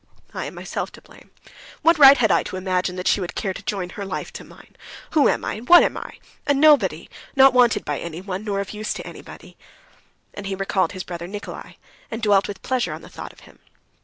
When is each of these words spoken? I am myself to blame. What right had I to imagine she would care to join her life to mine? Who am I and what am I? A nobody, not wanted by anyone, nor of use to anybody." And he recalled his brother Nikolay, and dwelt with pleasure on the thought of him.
I 0.33 0.45
am 0.45 0.55
myself 0.55 0.91
to 0.93 1.01
blame. 1.03 1.29
What 1.83 1.99
right 1.99 2.17
had 2.17 2.31
I 2.31 2.41
to 2.45 2.55
imagine 2.55 2.99
she 3.03 3.21
would 3.21 3.35
care 3.35 3.53
to 3.53 3.61
join 3.61 3.89
her 3.91 4.03
life 4.03 4.33
to 4.33 4.43
mine? 4.43 4.75
Who 5.11 5.29
am 5.29 5.45
I 5.45 5.53
and 5.53 5.69
what 5.69 5.83
am 5.83 5.95
I? 5.95 6.17
A 6.47 6.55
nobody, 6.55 7.07
not 7.35 7.53
wanted 7.53 7.85
by 7.85 7.99
anyone, 7.99 8.43
nor 8.43 8.59
of 8.61 8.71
use 8.73 8.95
to 8.95 9.05
anybody." 9.05 9.57
And 10.33 10.47
he 10.47 10.55
recalled 10.55 10.93
his 10.93 11.03
brother 11.03 11.27
Nikolay, 11.27 11.77
and 12.09 12.19
dwelt 12.19 12.47
with 12.47 12.63
pleasure 12.63 12.93
on 12.93 13.03
the 13.03 13.09
thought 13.09 13.31
of 13.31 13.41
him. 13.41 13.59